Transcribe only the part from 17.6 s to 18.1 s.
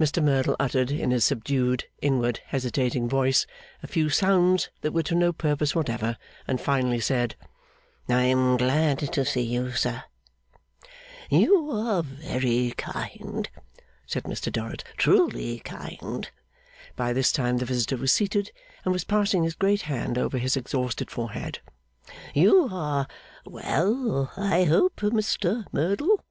visitor was